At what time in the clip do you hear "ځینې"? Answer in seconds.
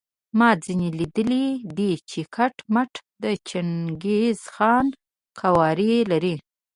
0.63-0.87